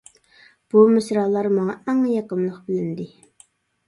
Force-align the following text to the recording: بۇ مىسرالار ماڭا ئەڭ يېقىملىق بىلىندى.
بۇ 0.75 0.85
مىسرالار 0.93 1.49
ماڭا 1.57 1.75
ئەڭ 1.91 1.99
يېقىملىق 2.13 2.57
بىلىندى. 2.71 3.07